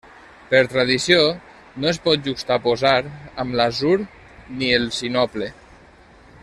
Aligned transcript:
Per 0.51 0.61
tradició, 0.69 1.19
no 1.83 1.91
es 1.91 1.99
pot 2.07 2.25
juxtaposar 2.29 2.95
amb 3.45 3.59
l'atzur 3.61 3.95
ni 4.63 4.75
el 4.79 4.93
sinople. 5.01 5.55